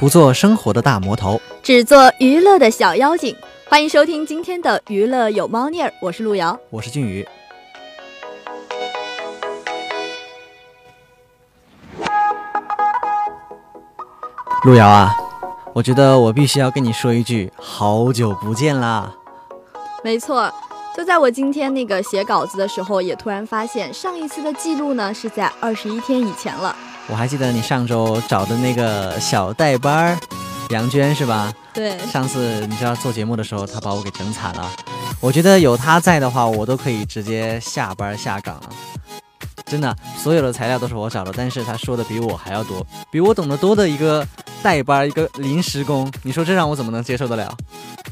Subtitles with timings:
[0.00, 3.36] 不做生活的大魔头，只做娱乐的小妖精。
[3.68, 7.28] 欢迎收听今天的娱乐有猫腻儿，我是路遥，我是俊宇。
[14.64, 15.14] 路遥啊，
[15.74, 19.12] 我觉得我必须要跟你说一句，好久不见啦。
[20.02, 20.50] 没错。
[20.96, 26.74] 就在我今天那个写稿子的时候，也突然发现上一次的记录呢是在二十一天以前了。
[27.10, 30.18] 我还记得你上周找的那个小代班儿，
[30.70, 31.52] 杨娟是吧？
[31.74, 31.98] 对。
[32.06, 34.70] 上次你知道做节目的时候，她把我给整惨了。
[35.20, 38.70] 我觉得有她在的话，我都可以直接下班下岗了。
[39.66, 44.26] 真的，所有的材料都是我找的，但是她说的比我还要多，比我懂得多的一个
[44.62, 47.52] 代班一个临时工，你说这让我怎么能接受得了？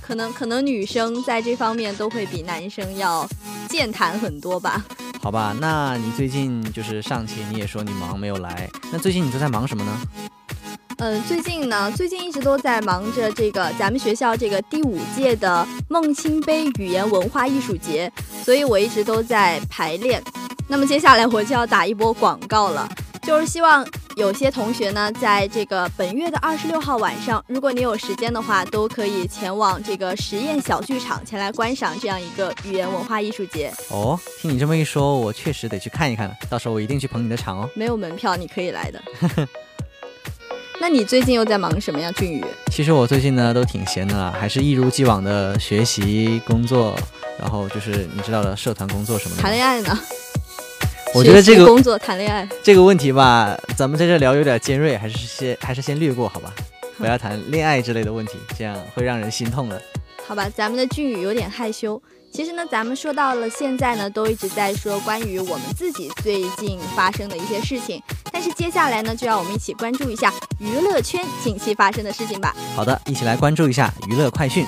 [0.02, 3.28] 可能可能女生在这方面都会比男生要
[3.68, 4.84] 健谈很多吧。
[5.20, 10.00] 好吧，那你最近就是上期你也说你忙没有来，那最近你都在忙什么呢？
[10.98, 18.10] 嗯，最近呢，最近一直都在忙着这个咱们学校这个第五届的孟清杯语言文化艺术节，
[18.42, 20.22] 所以我一直都在排练。
[20.66, 22.88] 那么接下来我就要打一波广告了，
[23.22, 23.86] 就是希望。
[24.18, 33.72] 有些同学呢，在这个本月的二十六号晚上，如果你有时间的话，都可以前往这个实验小剧场前来观赏这样一个语言文化艺术节。
[33.90, 36.34] 哦，听你这么一说，我确实得去看一看了。
[36.50, 37.70] 到时候我一定去捧你的场哦。
[37.76, 39.00] 没有门票，你可以来的。
[40.80, 42.44] 那你最近又在忙什么呀，俊宇？
[42.72, 46.98] 其实我最近呢都挺闲的，还是一如既往的学习工作，
[47.38, 49.42] 然后就是你知道的社团工作什么的。
[49.42, 49.96] 谈恋爱呢？
[51.18, 56.54] 我觉得这个工作谈恋爱这个问题吧，咱们在这聊有点尖锐，还是先还是先略过好吧，
[56.96, 59.82] 不要谈恋爱之类的问题，这样会让人心痛的。
[60.24, 62.00] 好吧，咱们的俊宇有点害羞。
[62.30, 68.00] 其实呢，咱们说到了现在呢，都一直在说关于我们自己最近发生的一些事情。
[68.30, 72.54] 但是接下来呢，就让我们一起关注一下娱乐圈近期发生的事情吧。
[72.76, 74.64] 好的，一起来关注一下娱乐快讯。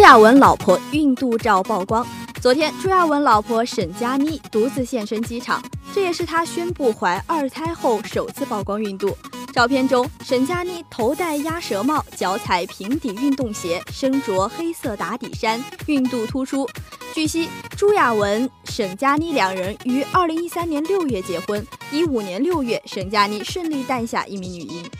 [0.00, 2.04] 朱亚文老婆孕肚照曝光。
[2.40, 5.62] 昨天，朱亚文老婆沈佳妮独自现身机场，
[5.94, 9.14] 这也是她宣布怀二胎后首次曝光孕肚。
[9.52, 16.66] 照片中，沈佳妮头戴鸭舌帽，脚踩平底运动鞋，身着黑色打底衫，孕肚突出。
[17.12, 21.62] 据悉，朱亚文、沈佳妮两人于二零一三年六月结婚，
[21.92, 24.90] 一五年六月，沈佳妮顺利诞下一名女婴。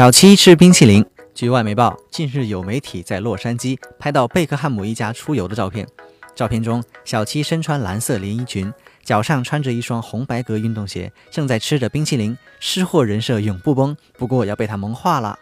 [0.00, 1.04] 小七吃冰淇淋。
[1.34, 5.86] 据外媒报，近日有媒体在洛杉矶拍到贝克汉姆一家出游的照片。
[6.34, 8.72] 照片中，小七身穿蓝色连衣裙，
[9.04, 12.34] 脚上穿着一双红白格运动鞋，正在吃着冰淇淋。
[12.60, 15.38] 吃货人设永不崩，不过要被他萌化了。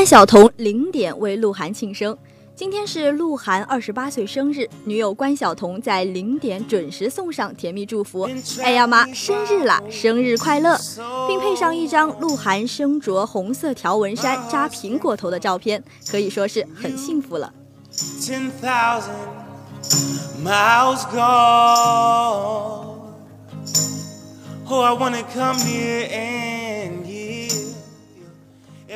[0.00, 2.16] 关晓彤零点为鹿晗庆生，
[2.56, 8.26] 今天是鹿晗二十八岁生日，女友关晓彤在零点准时送上甜蜜祝福。
[8.62, 10.80] 哎呀妈，生日啦，生日快乐！
[11.28, 17.52] 并配上一张鹿晗身着红色条纹衫扎苹果头的照片，可以说是很幸福了。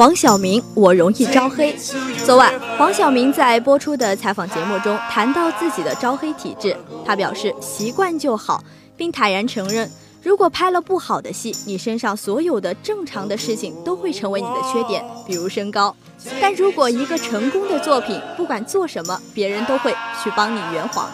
[0.00, 1.76] 黄晓明，我容易招黑。
[2.24, 6.74] 昨晚，黄晓明在播出的采访节目中谈到自己的招黑体质，
[7.04, 8.64] 他表示习惯就好，
[8.96, 9.90] 并坦然承认，
[10.22, 15.94] 如果拍了不好的戏，你身上所有的正常的事情都会成为你的缺点，比如身高。
[16.40, 19.94] 但如果一个成功的作品，不管做什么，别人都会
[20.24, 21.10] 去帮你圆谎。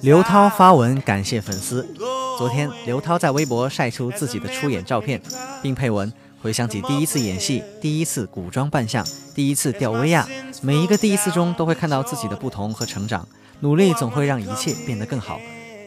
[0.00, 1.86] 刘涛发文感谢粉丝。
[2.36, 5.22] 昨天，刘涛在微博晒出自己的出演照片，
[5.62, 6.12] 并配文
[6.42, 9.06] ：“回想起第一次演戏，第一次古装扮相，
[9.36, 10.26] 第一次吊威亚，
[10.62, 13.28] 每一个第一次中都会看到自己的不同和成长。
[13.60, 15.38] 努力总会让一切变得更好。”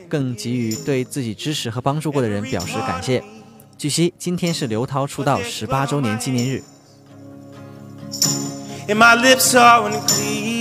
[0.07, 3.21] 更给予对自己支持和帮助过的人表示感谢。
[3.77, 6.63] 据悉，今天是刘涛出道十八周年纪念日。《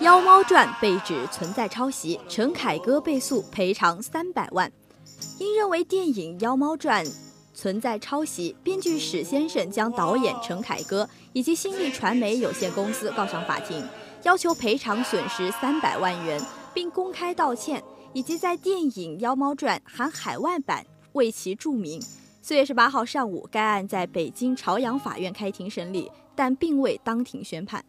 [0.00, 4.70] 妖猫传》被指存在抄袭，陈凯歌被诉赔偿三百万。
[5.38, 7.02] 因认为电影《妖猫传》
[7.54, 13.82] 存在抄袭，编剧史先生将导演陈凯歌以及新力传媒有限公司告上法庭，
[14.24, 16.38] 要求赔偿损失三百万元，
[16.74, 17.82] 并公开道歉，
[18.12, 22.02] 以及在电影《妖猫传》含海外版为其注明。
[22.48, 27.84] 四月十八号上午，该案在北京朝阳法院开庭审理，但并未当庭宣判。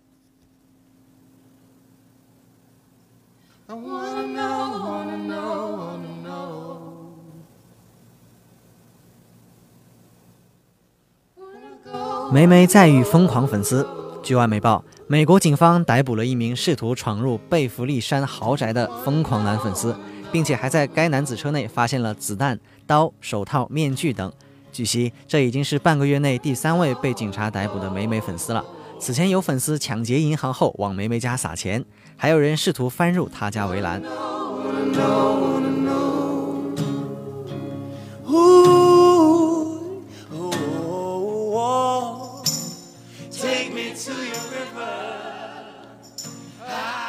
[12.33, 13.87] 梅梅再遇疯狂粉丝。
[14.23, 19.95] 据外媒报，美国警方逮捕了一名试图闯入贝弗利山豪宅的疯狂男粉丝，
[20.31, 24.33] 并且还在该男子车内发现了子弹、刀、手套、面具等。
[24.77, 28.63] 据悉，这已经是半个月内第三位被警察逮捕的美美粉丝了。
[28.99, 31.83] 此前有粉丝抢劫银行后往美美家撒钱，
[32.15, 33.99] 还有人试图翻入她家围栏。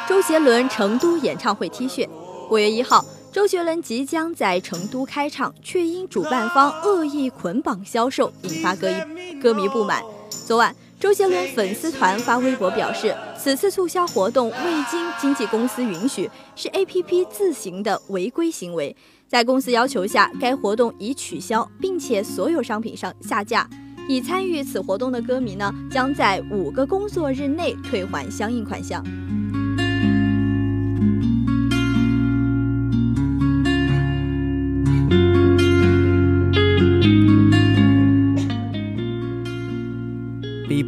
[0.07, 2.09] 周杰伦成都演唱会 T 恤，
[2.49, 8.89] 五月一号，周杰伦即将在成都开唱，却因主办方恶意捆绑销售，引发歌
[9.41, 10.01] 歌迷不满。
[10.29, 10.75] 昨晚。
[10.99, 18.93] 周杰伦粉丝团发微博表示，此次促销活动未经经纪公司允许，是 APP 自行的违规行为。
[19.25, 23.65] 在公司要求下，该活动已取消，并且所有商品上下架。
[24.09, 29.01] 已参与此活动的歌迷呢，将在五个工作日内退还相应款项。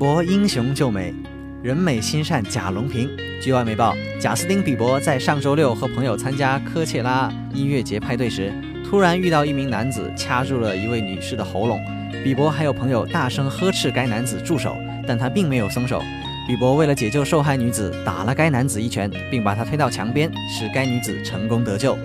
[0.01, 1.13] 博英雄救美，
[1.61, 3.07] 人美心善贾隆平。
[3.39, 8.51] 据外媒报，贾斯汀·比伯在上周六和朋友参加科切拉音乐节派对时，
[8.83, 11.79] 突然遇到一名男子掐住了一位女士的喉咙。
[12.23, 14.75] 比伯还有朋友大声呵斥该男子住手，
[15.05, 16.01] 但他并没有松手。
[16.47, 21.95] 比伯为了解救受害女子，打了该男子一拳，并把他推到墙边，使该女子成功得救。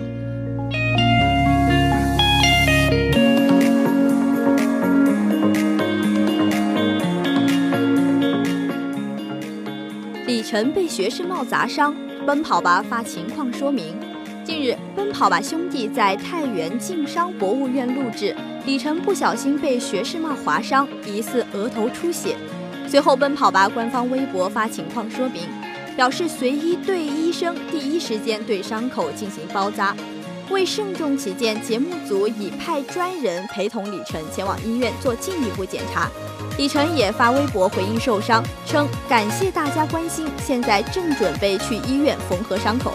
[10.57, 11.95] 门被学士帽砸伤，
[12.25, 13.95] 奔跑吧发情况说明。
[14.43, 22.35] 近日，奔跑吧兄弟在太原晋商博物院录制，李晨不小心被学士帽划伤，疑似额头出血。
[22.87, 25.43] 随后，奔跑吧官方微博发情况说明，
[25.95, 29.95] 表示随医对医生第一时间对伤口进行包扎。
[30.49, 36.09] 为慎重起见，节目组已派专人陪同李晨前往医院做进一步检查。
[36.57, 42.93] 李晨也发微博回应受伤，称感谢大家关心，现在正准备去医院缝合伤口。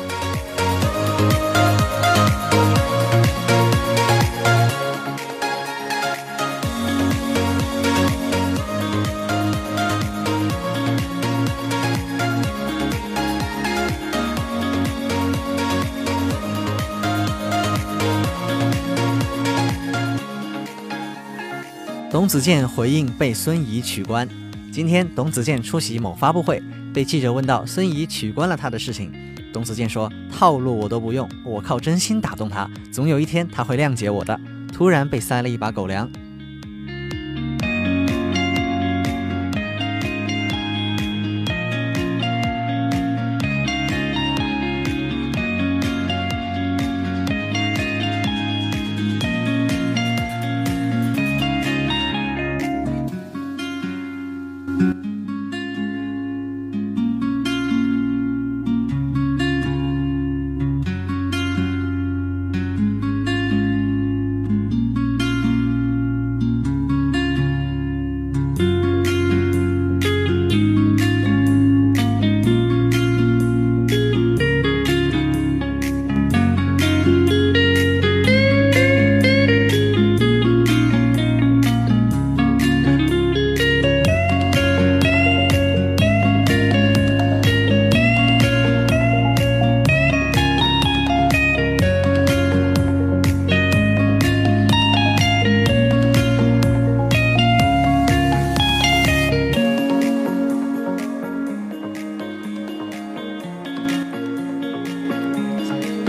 [22.22, 24.28] 董子健回应被孙怡取关。
[24.70, 26.62] 今天，董子健出席某发布会，
[26.94, 29.12] 被记者问到孙怡取关了他的事情，
[29.52, 34.38] 董子健说：“套路我都不用，我靠真心打动他，总有一天他会谅解我的。”
[34.72, 36.08] 突然被塞了一把狗粮。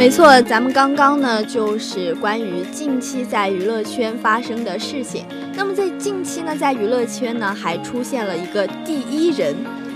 [0.03, 5.25] 没错，咱们刚刚呢就是关于近期在娱乐圈发生的事情。
[5.55, 9.55] 那么在近期呢，在娱乐圈呢还出现了一个第一人，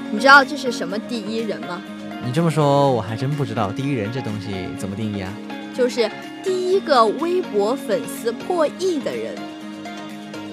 [0.09, 1.81] 你知道这是什么第一人吗？
[2.25, 5.29] 你这么说，我还真不知道第一人这东西怎么定义啊？
[5.75, 6.09] 就是
[6.41, 9.35] 第一个微博粉丝破亿的人。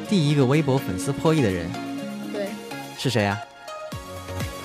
[0.09, 1.71] 第一个微博粉丝破亿的人，
[2.33, 2.49] 对，
[2.99, 3.39] 是谁啊？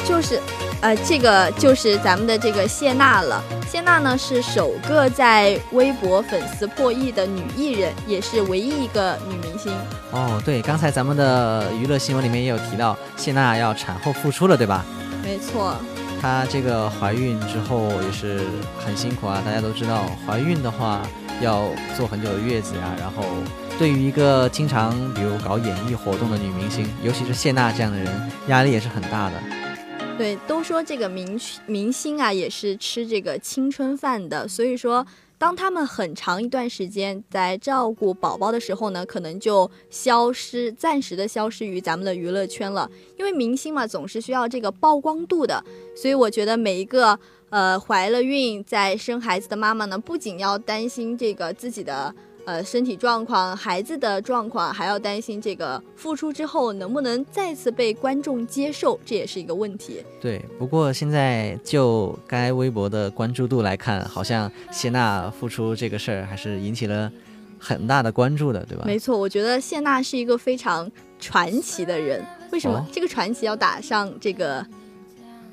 [0.10, 0.42] 就是，
[0.82, 3.44] 呃，这个就是咱们的这个谢娜了。
[3.68, 9.72] 谢娜呢是首个在微博粉丝破亿的女艺人，也是唯一一个女明星。
[10.10, 14.84] 哦，对，刚才咱们的娱乐新闻里面也有提到，谢娜要产后复出了，对吧？
[15.24, 15.76] 没错。
[16.20, 18.42] 她这个怀孕之后也是
[18.84, 21.04] 很辛苦啊，大家都知道，怀孕的话
[21.40, 22.96] 要做很久的月子呀。
[23.00, 23.24] 然后，
[23.78, 29.34] 对于一个经常比如搞演艺活动的女明星，尤其是谢娜这样的人，压力也是很大的。
[30.20, 34.46] 对，都说这个明明星啊，也是吃这个青春饭的。
[34.46, 35.08] 所以说，
[35.38, 42.92] 当他们很长一段时间在照顾宝宝的时候呢，可能就消失，暂时的消失于咱们的娱乐圈了。
[43.18, 45.64] 因为明星嘛，总是需要这个曝光度的。
[45.96, 47.18] 所以我觉得每一个
[47.50, 52.14] 呃怀了孕在生孩子的妈妈呢，不仅要担心这个自己的。
[52.50, 60.04] 呃，身体状况、孩子的状况，还要担心这个复出之后能不能再次被观众接受，这也是一个问题。
[60.20, 67.12] 对，不过现在就该微博的关注度来看，好像谢娜复出这个事儿还是引起了
[67.60, 68.84] 很大的关注的，对吧？
[68.84, 72.26] 没错，我觉得谢娜是一个非常传奇的人。
[72.52, 74.66] 为什么这个传奇要打上这个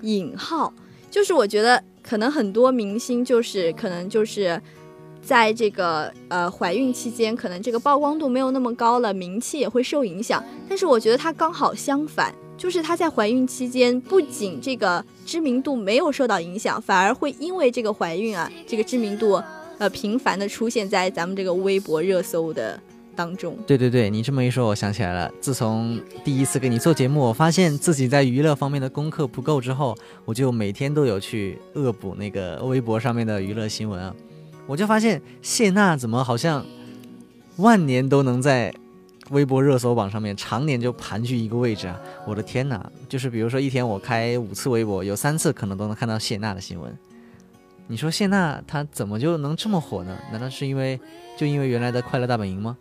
[0.01, 0.73] 引号？
[1.11, 4.59] 就是我觉得可能很多明星就是可能就是。
[5.27, 10.43] 在这个呃怀孕期间，可能这个曝光度没有那么高了，名气也会受影响。
[10.69, 19.43] 但是我觉得她刚好相反，就是她在怀孕期间，不仅这个知名度没有受到影响，反而会因为这个怀孕啊，这个知名度
[19.79, 22.81] 呃频繁的出现在咱们这个微博热搜的
[23.17, 23.59] 当中。
[23.67, 25.29] 对对对，你这么一说，我想起来了。
[25.41, 34.15] 自从第一次给你做节目，我发现自己在娱乐方面的功课不够之后，我就每天都有去恶补那个微博上面的娱乐新闻啊。
[34.67, 36.65] 我就发现谢娜怎么好像
[37.57, 38.75] 万年都能在
[39.31, 42.01] 微博热搜榜上面常年就盘踞一个位置啊！
[42.27, 46.97] 我的天哪，就是比如说一天我开五次微博，有三次可能都能看到谢娜的新闻。
[47.89, 50.17] 你说谢娜她怎么就能这么火呢？
[50.31, 50.99] 难道是因为
[51.37, 52.77] 就因为原来的快乐大本营吗？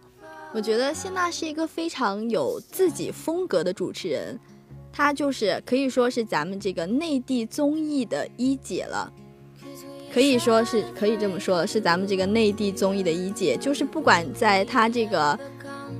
[0.54, 4.39] 我觉得谢娜是一个非常有自己风格的主持人，
[4.92, 9.12] 她就是可以说是咱们这个内地综艺的一姐了。
[10.15, 15.38] 可以说是可以这么说，是咱们这个内地综艺的一姐，就是不管在她这个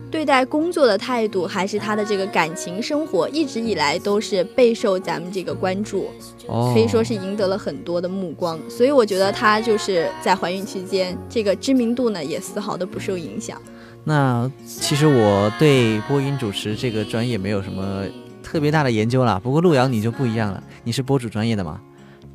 [0.10, 6.07] 对待工作的态度，还是她的这个感情生活，一直以来都是备受咱们这个关注，
[6.48, 8.57] 可以说是赢得了很多的目光。
[8.69, 13.62] 所以我觉得她就是在怀孕期间，这个知名度呢也丝毫的不受影响。
[14.05, 18.05] 那其实我对播音主持这个专业没有什么
[18.41, 21.81] 特别大的研究了，不过陆遥你就不一样了，你是播主专业的吗？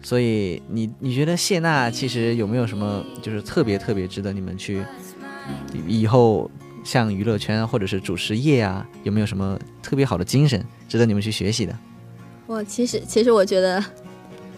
[0.02, 4.82] 所以你你觉得谢娜其实有没有什么就是特别特别值得你们去
[5.86, 6.50] 以后
[6.82, 11.76] 像娱乐圈或者是主持业啊有没有什么特别好的精神值得你们去学习的？
[12.46, 13.84] 我其实其实我觉得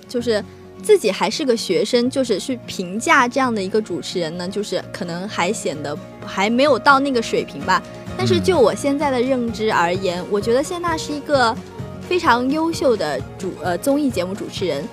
[0.09, 0.43] 就是
[0.83, 7.83] 自己还是个学生，就是去评价这样的一个主持人呢，就是可能还显得还没有到那个水平吧。
[8.17, 11.55] 但是就我现在的认知而言，我觉得谢娜是一个
[12.01, 14.85] 非常优秀的主呃综艺节目主持人。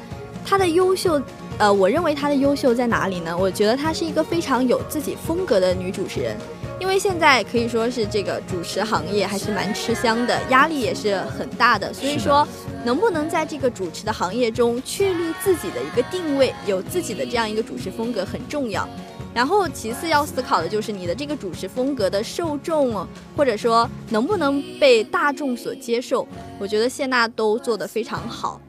[0.46, 1.22] 她的优秀，
[1.58, 3.38] 呃，我认为她的优秀在哪里呢？
[3.38, 6.36] 我觉得她是一个非常有自己风格的女主持人，
[6.80, 12.48] 因为现在可以说是这个主持行业还是蛮吃香的，压力也是很大的，所以说
[12.84, 18.88] 能不能在这个主持的行业中确立自己的一个定位，有自己的这样一个主持风格很重要。
[19.32, 23.06] 然后其次要思考的就是你的这个主持风格的受众，
[23.38, 26.28] 或者说能不能被大众所接受。
[26.58, 28.60] 我觉得谢娜都做得非常好。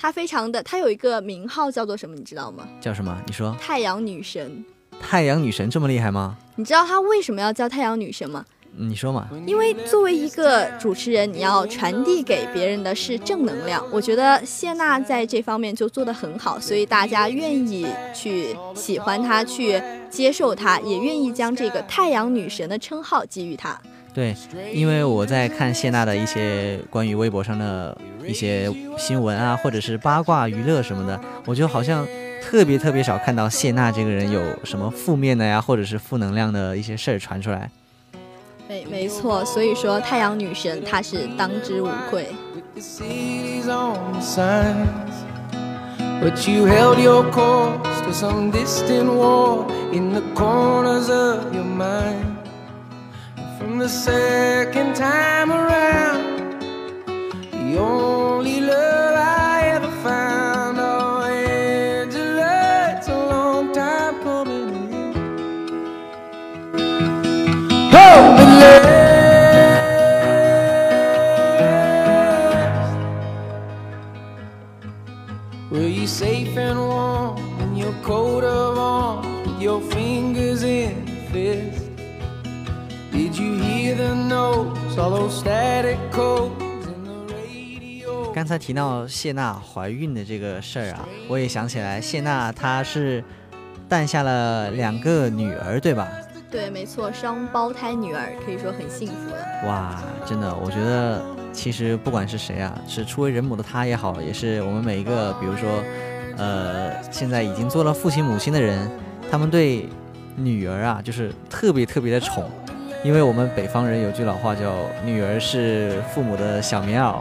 [0.00, 2.66] 她非常的，她有一个名号叫做什么，你知道吗？
[2.80, 3.14] 叫什么？
[3.26, 3.54] 你说。
[3.60, 4.64] 太阳女神。
[4.98, 6.38] 太阳女神这么厉害吗？
[6.56, 8.42] 你知道她为什么要叫太阳女神吗？
[8.74, 9.28] 你说嘛。
[9.46, 13.84] 因为作为一个主持人，你要传递给别人的是正能量。
[13.90, 23.78] 我觉得谢娜在这方面就做得很好，所以大家愿意去喜欢她，去接受她，也愿意将这个太阳女神的称号给予她。
[24.12, 24.34] 对，
[24.72, 32.06] 因为我在看谢娜的一些关于微博上的一些新闻啊，或者是八卦娱乐什么的，我就好像
[32.42, 37.70] 特别特别少看到谢娜这个人有什么负面的呀，或者是负能量的一些事儿传出来。
[38.68, 42.26] 没没错，所以说太阳女神她是当之无愧。
[46.20, 52.39] But you held your course to some distant war in the corners of your mind.
[53.60, 56.62] From the second time around,
[57.52, 58.89] the only love
[88.50, 93.22] 才提到谢娜怀孕的这个事儿啊，我也想起来，谢娜她是
[93.88, 96.08] 诞下了两个女儿，对吧？
[96.50, 99.68] 对，没错，双胞胎女儿可以说很幸福了。
[99.68, 105.84] 哇，真的，我觉得其实不管是谁啊，是初为人母的她也好，也是我们每一个，比如说，
[106.36, 108.90] 呃，现在已经做了父亲母亲的人，
[109.30, 109.88] 他们对
[110.34, 112.50] 女儿啊，就是特别特别的宠，
[113.04, 114.74] 因为我们北方人有句老话叫
[115.06, 117.20] “女儿是父母的小棉袄”，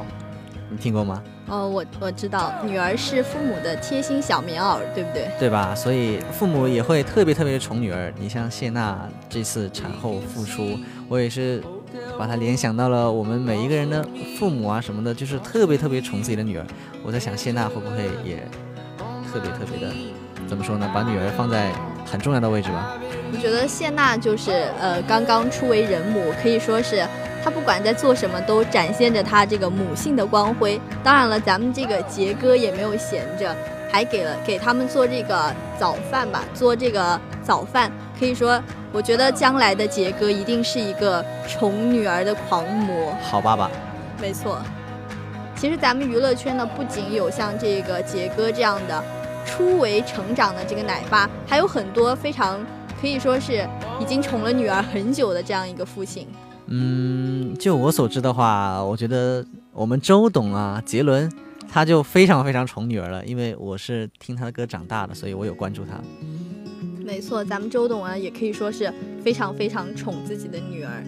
[0.70, 1.22] 你听过吗？
[1.48, 5.28] 哦，我我知道，女儿是父母的贴心小棉袄，对不对？
[5.40, 5.74] 对吧？
[5.76, 8.14] 所以父母也会特别特别宠女儿。
[8.20, 11.64] 你像谢娜这次产后复出，我也是
[12.20, 14.06] 把她联想到了我们每一个人的
[14.38, 16.66] 父母啊什么的，就是特别特别宠自己的女儿。
[17.04, 18.48] 我在想谢娜会不会也
[19.32, 19.92] 特别特别的，
[20.48, 20.90] 怎么说呢？
[20.94, 21.72] 把女儿放在
[22.06, 22.96] 很重要的位置吧。
[23.32, 27.04] 我觉得谢娜就是呃刚刚初为人母，可以说是
[27.43, 30.79] 她不管在做什么都展现着他这个母性的光辉。
[31.03, 33.55] 当然了，咱们这个杰哥也没有闲着，
[33.91, 37.91] 还给了给他们做这个早饭吧，做这个早饭。
[38.19, 43.13] 可以说，我觉得将来的杰哥一定是一个宠女儿的狂魔。
[43.23, 43.71] 好爸爸，
[44.19, 44.62] 没错，
[45.56, 49.02] 其实咱们娱乐圈呢，不仅有像这个杰哥这样的
[49.45, 52.60] 初为成长的这个奶爸，还有很多非常
[52.99, 53.65] 可以说是
[54.02, 56.28] 已经宠了女儿很久的这样一个父亲。
[56.71, 61.32] 嗯，就我所知的话，我觉得我们周董啊，杰伦，
[61.67, 65.99] 他就非常非常宠女儿了，因为我是听他的歌长大的，所以我有关注他。
[67.03, 71.03] 没错，咱们周董啊，也可以说是非常非常宠自己的女儿，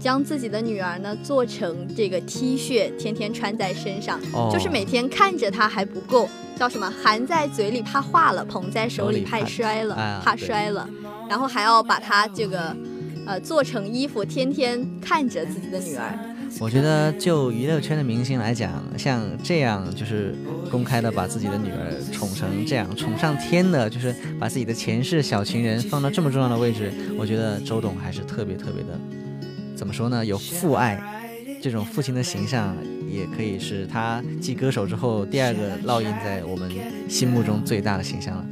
[0.00, 10.88] 将自己的女儿呢做成这个 T 恤，天天穿在身上，哦就是每天看着她还不够，叫什么含在嘴里怕化了，捧在手里怕摔了，怕摔了，
[11.28, 12.76] 然后还要把她这个
[13.26, 16.12] 呃做成衣服，天天看着自己的女儿。
[16.60, 20.36] 我觉得就娱乐圈的明星来讲，像这样就是
[20.70, 28.98] 公开的把自己的女儿宠成这样，宠上天的，就是把自己的前世小情人放到这么重要的位置，我觉得周董还是特别特别的，
[29.74, 30.24] 怎么说呢？
[30.24, 31.02] 有父爱，
[31.60, 32.76] 这种父亲的形象，
[33.10, 36.70] 也可以是他继歌手之后第二个烙印在我们
[37.08, 38.46] 心目中最大的形象了。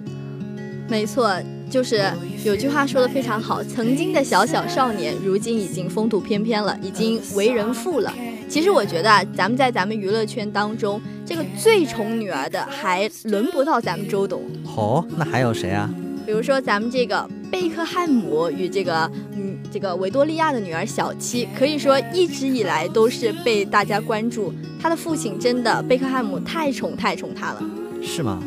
[0.92, 1.34] 没错，
[1.70, 2.04] 就是
[2.44, 8.12] 有句话说的非常好，曾经的小小少年，如今已经风度翩翩了，已经为人父了。
[8.46, 14.42] 其实我觉得啊，咱们在咱们娱乐圈当中，这个最宠女儿的还轮不到咱们周董。
[14.76, 15.88] 哦，那还有谁啊？
[16.26, 24.52] 比如说咱们这个贝克汉姆与这个嗯这个维多利亚的女儿小七，可以说一直以来都是被大家关注。
[24.78, 27.62] 他的父亲真的贝克汉姆太宠太宠他了。
[28.02, 28.42] 是吗？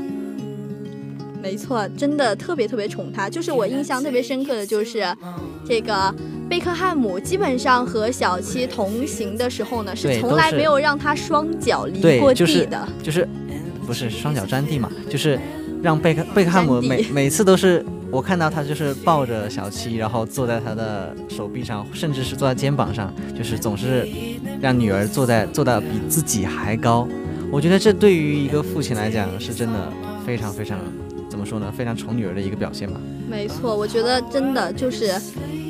[1.45, 3.29] 没错，真的特别特别宠他。
[3.29, 5.05] 就是我印象特别深刻的就是，
[5.63, 6.13] 这个
[6.49, 12.87] 贝克汉姆基本上和小七同行的时候呢，是从来没有让他双脚离过地的。
[13.03, 13.27] 就是
[13.85, 15.39] 不是双脚沾地嘛，就是
[15.83, 24.09] 让贝克贝克汉姆每每次都是我看到他就是抱着小七，然后坐在他的手臂上，甚至是坐在肩膀上，就是总是
[24.59, 27.07] 让女儿坐在坐到比自己还高。
[27.51, 29.93] 我觉得这对于一个父亲来讲是真的
[30.25, 31.04] 非常非常怎
[31.45, 32.99] 么说呢，非常宠女儿的一个表现吧。
[33.29, 35.13] 没错，我觉得真的就是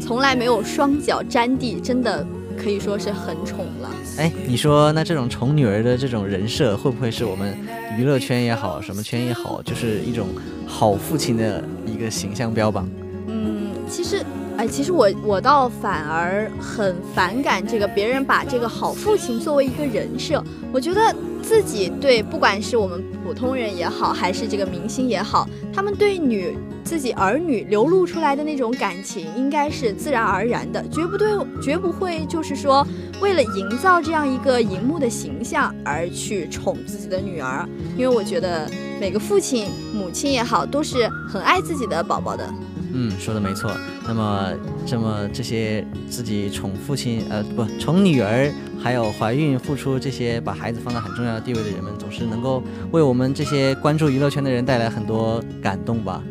[0.01, 2.25] 从来没有双脚沾地，真的
[2.57, 3.91] 可以说是很宠了。
[4.17, 7.57] 哎，你说那这种宠女儿的这种人设，会不会是我们
[7.97, 10.29] 娱乐圈也好，什么圈也好，就是一种
[10.65, 12.89] 好父亲的一个形象标榜？
[13.27, 14.23] 嗯，其实，
[14.55, 20.41] 哎，其实我我倒反而很反感这个别人把这个好父亲作为一个人设。
[20.71, 31.27] 我觉得自己对，不管是我们普通人也好，还是这个明星也好，他们对女自己儿女流露出来的那种感情，应该是自然而然的，绝不对，
[31.61, 32.88] 绝不会就是说
[33.19, 37.67] 为了营造这样一个荧幕的形象而去宠自己的女儿。
[37.97, 42.49] 因为我觉得每个父亲、母亲也好，都是很爱自己的宝宝的。
[42.97, 43.69] 嗯，说的没错。
[44.08, 44.53] 那么，
[44.86, 48.49] 这么这些自己宠父亲，呃，不宠女儿，
[48.81, 56.23] 还有怀孕付出这些把孩子放在很重要的地位的人们，总是能够为我们这些关注娱乐圈的人带来很多感动吧？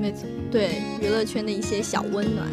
[0.00, 2.48] 没错，对娱乐圈的一些小温暖。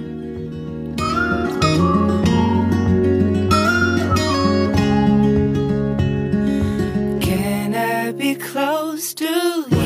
[7.20, 9.26] Can I be close to
[9.76, 9.81] you?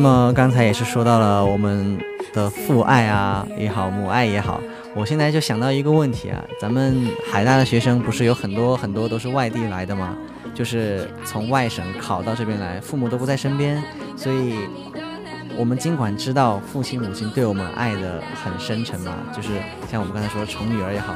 [0.00, 1.98] 那么刚才也是说到了我们
[2.32, 4.58] 的父爱啊也好，母爱也好，
[4.94, 10.16] 我现在就想到一个问题啊，咱们海大的学生不是有很多很多都是外地来的吗？
[10.54, 13.84] 就是从外省考到这边来，父母都不在身边，
[14.16, 14.54] 所以
[15.54, 19.50] 我们尽管知道父亲母亲对我们爱的很深沉嘛，就是
[19.90, 21.12] 像我们刚才说宠女儿也好，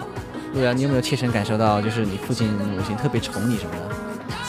[0.53, 3.95] 陆阳，你有没有切身感受到，就是你父亲母亲特别宠你什么的？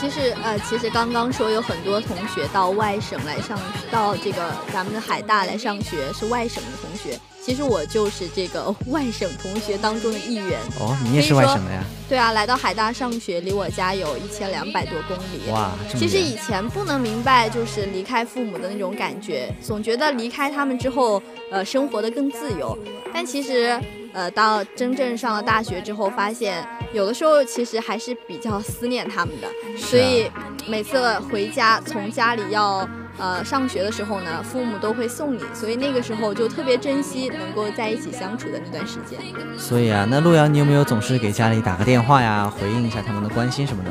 [0.08, 3.58] 其实呃，其实刚刚说有很多同学到外省来上，
[3.90, 7.18] 到这个咱们的海大来上学，是外省的同学。
[7.42, 10.60] 其实我就是这个 外省同学当中的一员。
[10.78, 11.82] 哦，你也是外省的呀？
[12.08, 15.50] 对啊，来到海大上学，离我家有一千两百多公里。
[15.50, 22.78] 哇，其实以前不能明白，就是离开父母的那种感觉，总觉得离开他们之后，呃，生活的更自由。
[23.12, 23.80] 但其实，
[24.12, 29.48] 呃，到真正上了大学之后，发现有的时候其实还是比较思念他们的。
[29.96, 30.30] 所以
[30.66, 39.18] 每次回家，从家里要呃上学的时候呢，父母都会送你，所以那个时候就特别珍惜能够在一起相处的那段时间。
[39.56, 43.90] 所以啊，那陆阳，你有没有总是给家里打个电话呀，回应一下他们的关心什么的？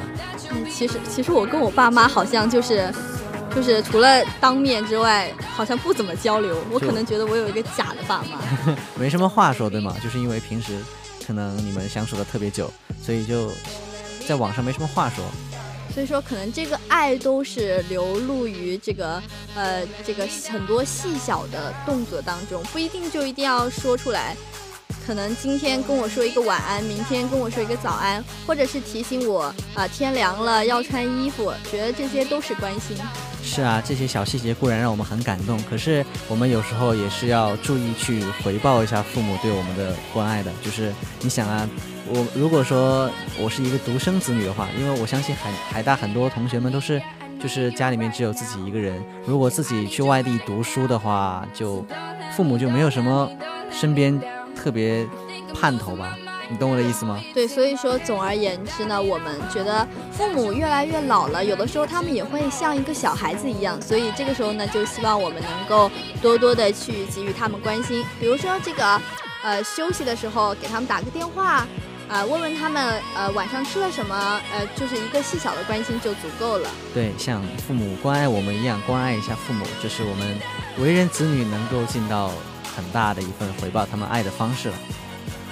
[0.51, 2.93] 嗯，其实其实我跟我爸妈好像就是，
[3.55, 6.55] 就是除了当面之外，好像不怎么交流。
[6.71, 8.75] 我可能觉得我有一个假的爸妈。
[8.99, 9.95] 没什么话说，对吗？
[10.03, 10.77] 就是因为平时
[11.25, 13.49] 可能你们相处的特别久，所以就
[14.27, 15.23] 在网上没什么话说。
[15.95, 19.23] 所以说，可能这个爱都是流露于这个
[19.55, 24.35] 呃这个很多细小的动作当中，不一定就一定要说出来。
[25.07, 32.97] 可能今天跟我说一个晚安，明天跟我说一个早安，或者是提醒我啊、天凉了要穿衣服，觉得这些都是关心。
[33.41, 40.51] 是啊，这些小细节固然让我们很感动，可是我们有时候也是要注意去回报一下父母对我们的关爱的。
[40.61, 41.69] 就是你想啊，
[42.07, 47.01] 我如果说我是一个独生子女的话，因为我相信海海大很多同学们都是，
[47.41, 51.83] 就是家里面只有自己一个人，如果自己去外地读书的话，就
[52.35, 53.29] 父母就没有什么
[53.71, 54.21] 身边
[54.55, 55.03] 特别
[55.51, 56.15] 盼头吧，
[56.47, 57.19] 你懂我的意思吗？
[57.33, 65.89] 对，所以说总而言之呢，我们觉得父母越来越老了，有的时候他们也会像一个小孩子一样，所以这个时候呢，就希望我们能够
[66.21, 69.01] 多多的去给予他们关心，比如说这个，
[69.43, 71.65] 呃，休息的时候给他们打个电话。
[72.07, 74.39] 呃，问问他们，呃，晚上吃了什么？
[74.53, 76.69] 呃，就是一个细小的关心就足够了。
[76.93, 80.37] 对，像父母关爱我们一样，关爱一下父母，这是我们
[80.77, 82.31] 为人子女能够尽到
[82.75, 84.75] 很大的一份回报他们爱的方式了。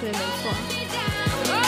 [0.00, 1.63] 对，没错。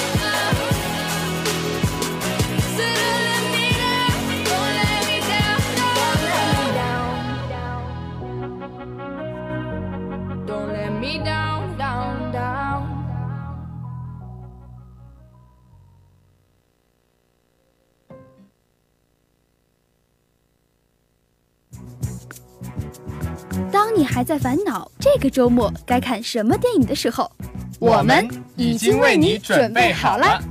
[24.16, 27.31] 还在烦恼这个周末该看什么电影的时候，
[27.79, 28.26] 我们
[28.57, 30.42] 已经为你准备好了。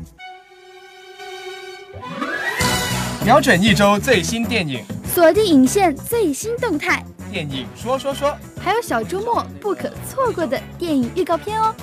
[3.24, 11.74] 瞄准一周最新电影，锁定影线最新动态，电影说说说，还有小周末不可错过的电影预告片哦。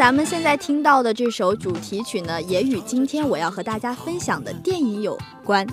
[0.00, 5.66] 咱们现在听到的这首主题曲呢，也与今天我要和大家分享的电影有关。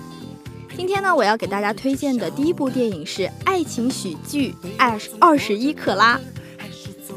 [0.76, 6.18] 今天呢，我要给大家推荐的第一部电影是爱情喜剧《二二十一克拉》。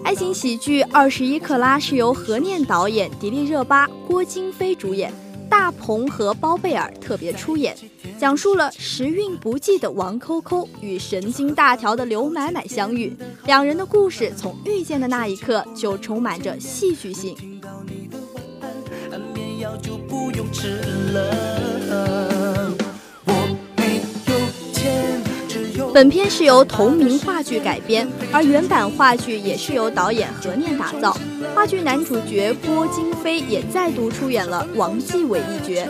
[0.06, 5.14] 爱情喜剧《二十一克拉》是由何念导演、迪丽热巴、郭京飞主演，
[5.52, 7.76] 大鹏和包贝尔特别出演，
[8.18, 17.36] 讲述了时运不济的王扣扣与神经大条的刘买买相遇，两人的故事从遇见的那一刻就充满着戏剧性。
[25.94, 31.18] 本片是由同名话剧改编，而原版话剧也是由导演何念打造。
[31.54, 35.86] 话剧男主角郭京飞也再度出演了王继伟一角。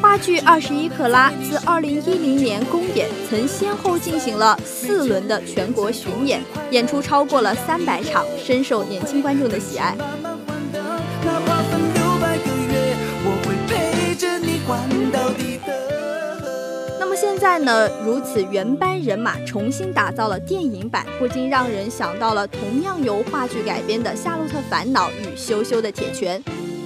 [0.00, 9.96] 话剧《二十一克拉》自二零一零年公演，曾先后进行了四轮的全国巡演，演出超过了三百场，深受年轻观众的喜爱。
[17.40, 26.38] 在呢，如此原班人马重新打造了电影版，不禁让人想到了同样由话剧改编的《夏洛特烦恼》与《羞羞的铁拳》。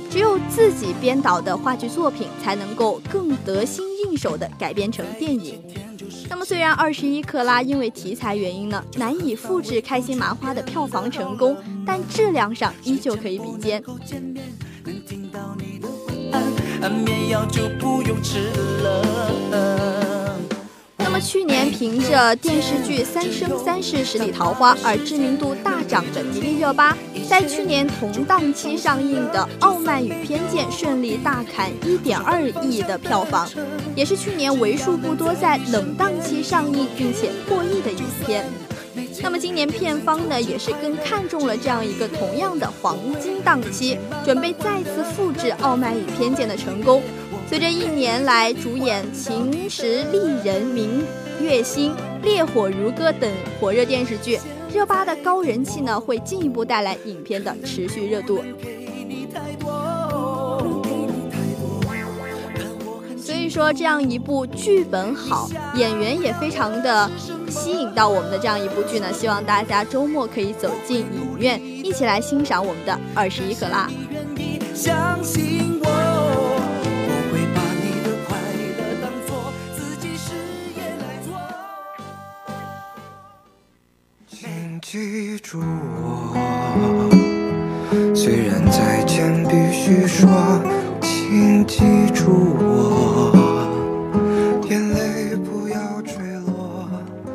[0.08, 5.60] 只有自己编导的话剧作品，才能够更得心应手地改编成电影。
[6.30, 13.82] 那么，虽然《二十一克拉》因为题材原因呢，难以复制《开心麻花》的票房成功，但质量上依旧可以比肩。
[16.80, 16.88] 那
[21.14, 26.98] 么去年凭着电视剧《三生三世十里桃花》而知名度大涨的迪丽热巴，
[27.28, 33.48] 在去年同档期上映的《傲慢与偏见》顺利大砍一点二亿的票房，
[33.94, 38.44] 也是去年为数不多在冷档期上映并且破亿的影片。
[39.22, 47.00] 那么今年片方呢，也是更看重了这样一个同样的黄金档期，准备再次复制《傲慢与偏见》的成功。
[47.46, 51.04] 随着一年来主演《秦时丽人》《明
[51.40, 51.92] 月心》
[52.24, 53.30] 《烈火如歌》等
[53.60, 54.40] 火热电视剧，
[54.72, 58.42] 热巴的高人气呢，会进一步带来影片的持续热度。
[63.16, 67.08] 所以说，这样一部剧本好、演员也非常的
[67.48, 73.88] 吸引到我们的这样一部剧呢，希望大家周末可以走进影院，一起来欣赏我们的《二十一克拉》。
[84.94, 86.32] 记住我，
[88.14, 90.30] 虽然再见必须说，
[91.00, 91.82] 请记
[92.14, 93.34] 住我，
[94.70, 96.14] 眼泪不要坠
[96.46, 96.88] 落。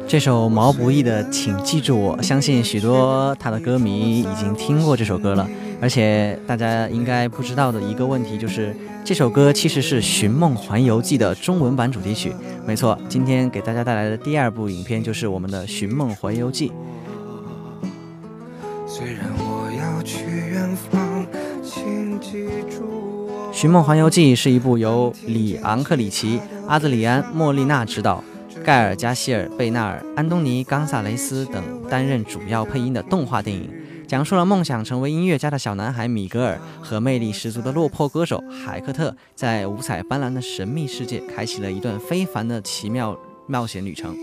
[0.07, 5.45] 这首毛不易的《请记住我》，相信许多他的歌迷已经听过这首歌了。
[5.81, 12.33] 而且大家应该不知道的一个问题就是，这首歌其实是《寻梦环游记》的中文版主题曲。
[12.65, 16.69] 没错，今天给大家带来的第二部影片就是我们的《寻梦环游记》。
[23.59, 28.23] 寻梦环游记》是一部由里昂克里奇、阿德里安·莫利纳执导，
[28.63, 33.69] 盖尔加希尔·贝纳尔、安东尼·冈萨雷斯等担任主要配音的动画电影，
[34.07, 44.15] 讲述了梦想成为音乐家的小男孩米格尔和魅力十足的落魄歌手海克特，在五彩斑斓的神秘世界开启了一段非凡的奇妙冒险旅程。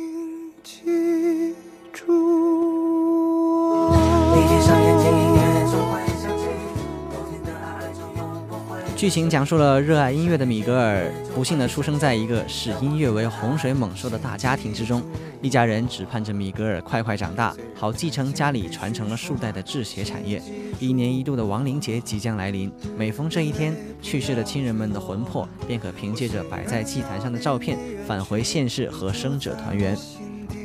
[8.97, 15.03] 剧情讲述了热爱音乐的米格尔不幸地出生在一个视音乐为洪水猛兽的大家庭之中，
[15.43, 20.43] 一家人只盼着米格尔快快长大，好继承家里传承了数代的制鞋产业。
[20.81, 29.95] 一年一度的亡灵节即将来临，每逢这一天，去世的亲人们的魂魄便可凭借着摆在祭坛上的照片返回现世和生者团圆。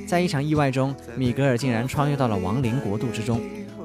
[0.08, 3.42] 在一场意外中，米格尔竟然穿越到了亡灵国度之中。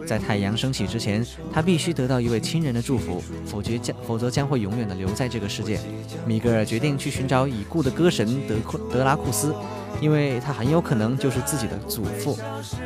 [0.06, 5.80] 在太阳升起之前，他必须得到一位亲人的祝福，否决将否则将会永远的留在这个世界。
[6.24, 9.52] 米格尔决定去寻找已故的歌神德库德拉库斯，
[10.00, 12.38] 因为他很有可能就是自己的祖父。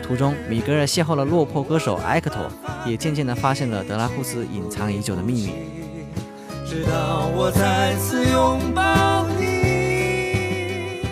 [0.02, 2.50] 途中，米格尔邂逅了落魄歌手埃克托，
[2.86, 5.52] 也渐渐地发现了德拉库斯隐藏已久的秘密。
[6.66, 11.04] 直到我再次拥抱你，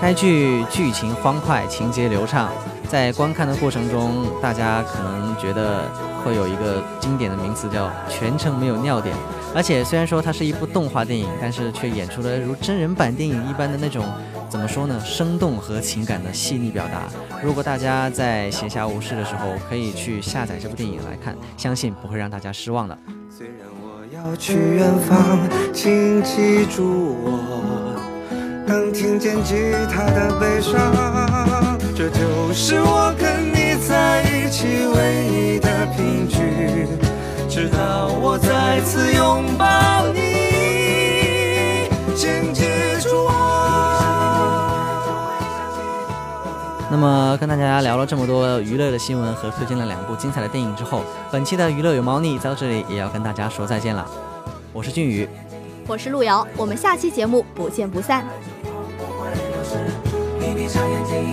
[0.00, 2.52] 该剧剧情欢快，情节流畅。
[2.92, 5.90] 在观看的过程中，大家可能觉得
[6.22, 9.16] 会有一个经典的名词叫“全程没有尿点”，
[9.56, 14.04] 而且虽然说它是一部动画电影，但是却演出了如真人版电影一般的那种
[14.50, 15.00] 怎么说呢？
[15.00, 17.04] 生动和情感的细腻表达。
[17.42, 22.98] 如果大家在闲暇无事的时候，可以去下载这部电影来看，相信不会让大家失望的。
[23.30, 25.38] 虽然我要去远方，
[25.72, 27.96] 请记住我，
[28.66, 30.78] 能听见吉他的悲伤，
[31.94, 36.86] 这就是我跟你在一起唯一的凭据。
[37.48, 40.20] 直到我再次拥抱你，
[42.16, 42.64] 请记
[43.02, 43.30] 住我。
[46.90, 54.06] 那么跟大家聊了这么多娱乐的新闻和推荐了两部精彩的电影之后，本期的娱乐有猫腻在这里也要跟大家说再见了。
[54.72, 55.28] 我是俊宇，
[55.86, 58.24] 我是路遥，我们下期节目不见不散。
[60.40, 61.31] 你闭上眼睛。